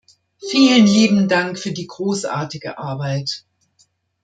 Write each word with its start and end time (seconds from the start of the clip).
Vielen 0.49 0.87
lieben 0.87 1.27
Dank 1.27 1.59
für 1.59 1.73
die 1.73 1.85
großartige 1.85 2.79
Arbeit! 2.79 3.45